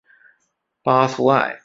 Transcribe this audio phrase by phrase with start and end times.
[0.81, 1.59] 巴苏埃。